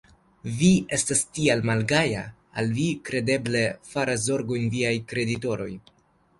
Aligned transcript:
Vi 0.61 0.69
estas 0.97 1.21
tiel 1.37 1.61
malgaja, 1.71 2.23
al 2.63 2.73
vi 2.79 2.87
kredeble 3.11 3.63
faras 3.93 4.27
zorgojn 4.33 4.69
viaj 4.77 4.99
kreditoroj? 5.15 5.73